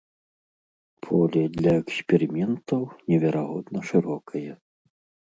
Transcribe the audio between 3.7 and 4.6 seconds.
шырокае.